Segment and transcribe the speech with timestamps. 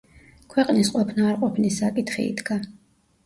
[0.53, 2.57] ქვეყნის ყოფნა-არყოფნის საკითხი იდგა.